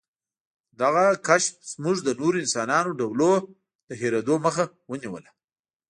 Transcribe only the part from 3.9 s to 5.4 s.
هېرېدو مخه ونیوله.